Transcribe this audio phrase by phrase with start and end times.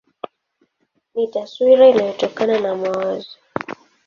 [1.13, 3.37] Ni taswira inayotokana na mawazo.